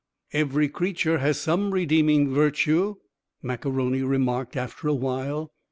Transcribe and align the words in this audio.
"Every 0.33 0.67
creature 0.67 1.19
has 1.19 1.39
some 1.39 1.69
redeeming 1.71 2.33
virtue," 2.33 2.95
Mac 3.43 3.65
A'Rony 3.65 4.01
remarked 4.01 4.57
after 4.57 4.87
a 4.87 4.95
while. 4.95 5.53